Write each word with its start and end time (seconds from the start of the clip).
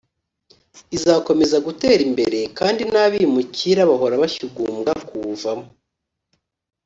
izakomeza 0.97 1.57
gutera 1.65 2.01
imbere 2.09 2.39
kandi 2.57 2.81
n’abimukira 2.91 3.81
bahora 3.89 4.15
bashyugumbwa 4.21 4.91
kuwuvamo 5.07 5.67